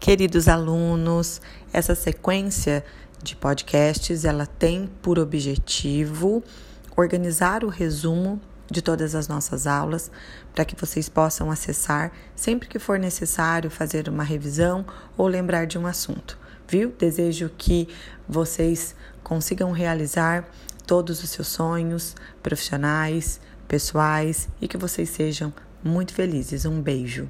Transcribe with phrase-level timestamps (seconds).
[0.00, 1.40] Queridos alunos,
[1.72, 2.84] essa sequência
[3.20, 6.42] de podcasts, ela tem por objetivo
[6.96, 8.40] organizar o resumo
[8.70, 10.10] de todas as nossas aulas
[10.54, 14.86] para que vocês possam acessar sempre que for necessário fazer uma revisão
[15.16, 16.38] ou lembrar de um assunto,
[16.68, 16.94] viu?
[16.96, 17.88] Desejo que
[18.28, 20.48] vocês consigam realizar
[20.86, 25.52] todos os seus sonhos profissionais, pessoais e que vocês sejam
[25.82, 26.64] muito felizes.
[26.64, 27.28] Um beijo.